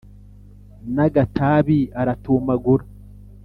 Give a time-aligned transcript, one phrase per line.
[0.93, 2.83] n'agatabi aratumagura